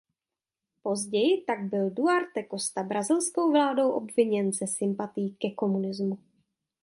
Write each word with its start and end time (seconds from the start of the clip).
Později 0.83 1.41
tak 1.47 1.69
byl 1.69 1.89
Duarte 1.89 2.45
Costa 2.51 2.83
brazilskou 2.83 3.51
vládou 3.51 3.91
obviněn 3.91 4.53
ze 4.53 4.67
sympatií 4.67 5.35
ke 5.35 5.49
komunismu. 5.51 6.17